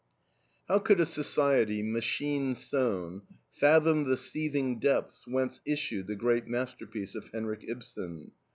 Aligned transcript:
How 0.67 0.79
could 0.79 0.99
a 0.99 1.05
society 1.05 1.83
machine 1.83 2.55
sewn, 2.55 3.21
fathom 3.51 4.09
the 4.09 4.17
seething 4.17 4.79
depths 4.79 5.27
whence 5.27 5.61
issued 5.63 6.07
the 6.07 6.15
great 6.15 6.47
masterpiece 6.47 7.13
of 7.13 7.27
Henrik 7.31 7.63
Ibsen? 7.69 8.31